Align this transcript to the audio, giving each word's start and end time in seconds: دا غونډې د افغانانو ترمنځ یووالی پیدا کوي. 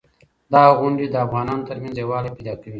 دا 0.53 0.63
غونډې 0.79 1.05
د 1.09 1.15
افغانانو 1.25 1.67
ترمنځ 1.69 1.95
یووالی 1.97 2.35
پیدا 2.37 2.53
کوي. 2.59 2.69